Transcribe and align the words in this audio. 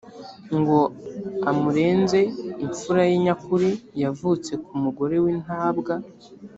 ngo 0.57 0.77
amurenze 1.49 2.19
imfura 2.65 3.01
ye 3.09 3.15
nyakuri 3.23 3.69
yavutse 4.01 4.51
ku 4.65 4.73
mugore 4.83 5.15
w’intabwa; 5.23 5.93